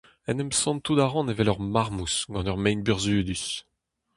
[0.31, 3.45] En em santout a ran evel ur marmouz gant ur maen burzhudus!